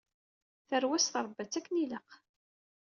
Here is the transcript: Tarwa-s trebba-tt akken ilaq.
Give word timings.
Tarwa-s 0.67 1.05
trebba-tt 1.07 1.59
akken 1.59 1.75
ilaq. 1.83 2.09